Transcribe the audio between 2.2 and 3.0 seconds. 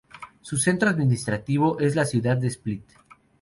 de Split.